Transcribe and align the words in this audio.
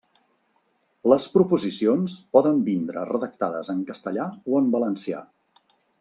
Les 1.11 1.25
proposicions 1.33 2.15
poden 2.37 2.59
vindre 2.71 3.03
redactades 3.13 3.69
en 3.77 3.83
castellà 3.93 4.25
o 4.53 4.57
en 4.65 4.71
valencià. 4.79 5.21